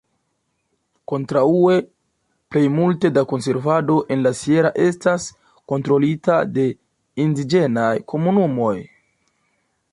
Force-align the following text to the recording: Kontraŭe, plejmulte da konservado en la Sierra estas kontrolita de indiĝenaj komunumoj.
Kontraŭe, 1.11 1.75
plejmulte 2.55 3.11
da 3.19 3.23
konservado 3.35 3.99
en 4.17 4.25
la 4.29 4.33
Sierra 4.41 4.73
estas 4.87 5.29
kontrolita 5.73 6.41
de 6.59 6.67
indiĝenaj 7.29 7.95
komunumoj. 8.15 8.77